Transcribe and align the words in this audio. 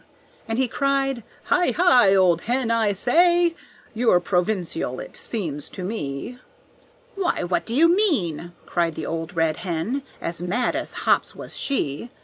And 0.47 0.57
he 0.57 0.67
cried, 0.67 1.23
"Hi! 1.43 1.69
Hi! 1.69 2.15
old 2.15 2.41
hen, 2.49 2.71
I 2.71 2.91
say! 2.91 3.53
You're 3.93 4.19
provincial, 4.19 4.99
it 4.99 5.15
seems 5.15 5.69
to 5.69 5.83
me!" 5.83 6.39
"Why, 7.13 7.43
what 7.43 7.67
do 7.67 7.75
you 7.75 7.95
mean?" 7.95 8.53
cried 8.65 8.95
the 8.95 9.05
old 9.05 9.35
red 9.35 9.57
hen, 9.57 10.01
As 10.19 10.41
mad 10.41 10.75
as 10.75 10.93
hops 11.05 11.35
was 11.35 11.55
she. 11.55 12.09